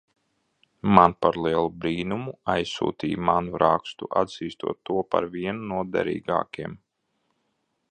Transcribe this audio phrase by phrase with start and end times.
[0.99, 6.77] Man par lielu brīnumu– aizsūtīja manu rakstu, atzīstot to par vienu no derīgākiem.